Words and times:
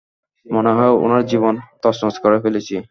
মনে 0.45 0.71
হয় 0.77 0.93
ওনার 1.03 1.23
জীবন 1.25 1.53
তছনছ 1.83 2.15
করে 2.23 2.37
ফেলেছি। 2.43 2.75